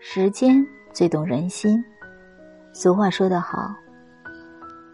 [0.00, 1.84] 时间最懂人心。
[2.72, 3.74] 俗话说得好：“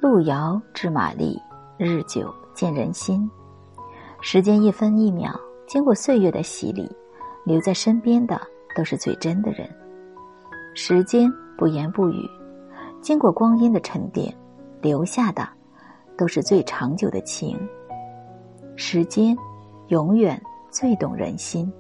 [0.01, 1.39] 路遥知马力，
[1.77, 3.31] 日久见人心。”
[4.23, 6.91] 时间一分一秒，经过岁月的洗礼，
[7.45, 8.41] 留在身边的
[8.75, 9.69] 都是最真的人。
[10.75, 12.27] 时间不言不语，
[13.03, 14.35] 经过光阴的沉淀，
[14.81, 15.47] 留下的
[16.17, 17.61] 都是最长久的情。
[18.75, 19.37] 时间
[19.89, 21.71] 永远最懂人心。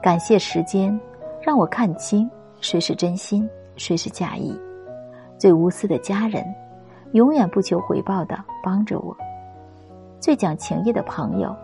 [0.00, 0.98] 感谢时间。
[1.40, 2.30] 让我看清
[2.60, 4.58] 谁是真心，谁是假意。
[5.38, 6.44] 最无私的家人，
[7.12, 9.16] 永远不求回报的帮着我；
[10.20, 11.56] 最讲情义的朋友，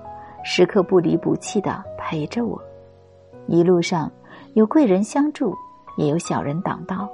[0.43, 2.61] 时刻不离不弃的陪着我。
[3.47, 4.11] 一路上
[4.55, 5.55] 有贵人相助，
[5.98, 7.06] 也有小人挡道；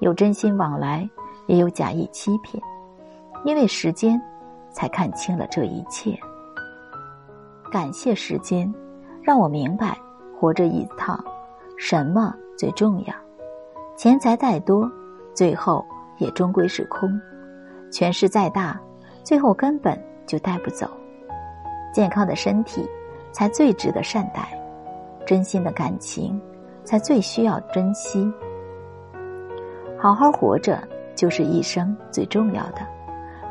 [0.00, 1.08] 有真心往来，
[1.46, 2.62] 也有假意欺骗。
[3.44, 4.20] 因为时间，
[4.72, 6.18] 才看清了这一切。
[7.70, 8.72] 感谢时间，
[9.22, 9.96] 让我明白
[10.40, 11.22] 活着一趟。
[11.78, 13.14] 什么最重要？
[13.96, 14.90] 钱财再多，
[15.34, 15.84] 最后
[16.18, 17.08] 也终归是空；
[17.90, 18.80] 权势再大，
[19.22, 20.90] 最后根本就带不走。
[21.92, 22.88] 健康的身体
[23.32, 24.48] 才最值得善待，
[25.26, 26.40] 真心的感情
[26.84, 28.30] 才最需要珍惜。
[29.98, 30.82] 好好活着，
[31.14, 32.78] 就是一生最重要的。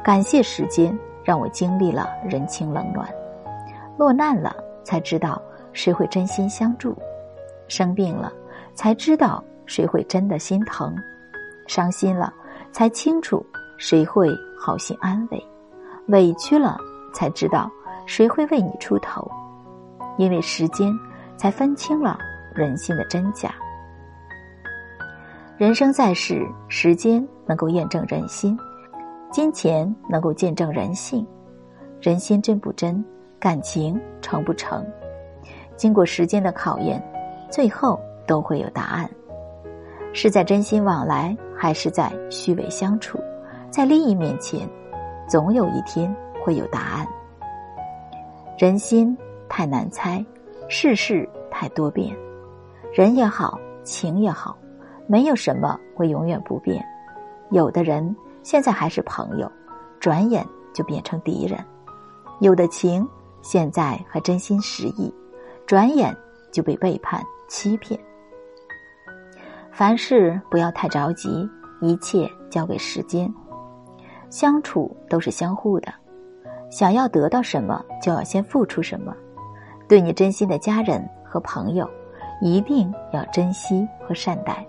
[0.04, 3.08] 感谢时间，让我经历了人情冷暖，
[3.98, 5.42] 落难了才知道
[5.74, 6.96] 谁会真心相助。
[7.68, 8.32] 生病了，
[8.74, 10.94] 才知道谁会真的心疼；
[11.68, 12.34] 伤心了，
[12.72, 13.46] 才清楚
[13.78, 15.40] 谁会好心安慰；
[16.08, 16.78] 委屈了，
[17.14, 17.70] 才知道
[18.06, 19.30] 谁会为你出头。
[20.18, 20.94] 因为时间，
[21.36, 22.18] 才分清了
[22.54, 23.54] 人心的真假。
[25.58, 28.58] 人生在世，时间能够验证人心，
[29.32, 31.26] 金钱能够见证人性。
[32.02, 33.04] 人心真不真，
[33.40, 34.86] 感情成不成，
[35.76, 37.02] 经过时间的考验。
[37.50, 39.10] 最后都会有答案，
[40.14, 43.20] 是在真心往来，还是在虚伪相处？
[43.70, 44.68] 在利益面前，
[45.28, 47.08] 总有一天会有答案。
[48.58, 49.18] 人心
[49.50, 50.26] 太难猜，
[50.70, 52.16] 世事太多变，
[52.94, 54.58] 人也好，情也好，
[55.08, 56.84] 没有什么会永远不变。
[57.52, 59.52] 有的人现在还是朋友，
[60.00, 61.60] 转眼就变成敌人；
[62.40, 63.08] 有的情
[63.42, 65.14] 现在还真心实意，
[65.66, 66.16] 转眼
[66.52, 67.22] 就被背叛。
[67.48, 68.00] 欺骗，
[69.72, 71.48] 凡事不要太着急，
[71.82, 73.32] 一切交给时间。
[74.30, 75.94] 相处都是相互的，
[76.70, 79.16] 想要得到什么，就要先付出什么。
[79.88, 81.90] 对你真心的家人和朋友，
[82.42, 84.66] 一定要珍惜和善待，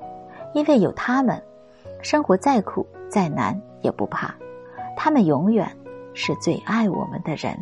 [0.52, 1.42] 因为有他们，
[2.02, 4.34] 生活再苦再难也不怕，
[4.94, 5.66] 他们永远
[6.12, 7.58] 是最爱我们的人。